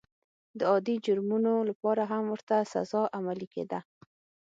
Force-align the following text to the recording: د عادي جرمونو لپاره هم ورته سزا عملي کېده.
د 0.57 0.59
عادي 0.71 0.95
جرمونو 1.05 1.53
لپاره 1.69 2.03
هم 2.11 2.23
ورته 2.33 2.55
سزا 2.73 3.01
عملي 3.17 3.47
کېده. 3.53 3.79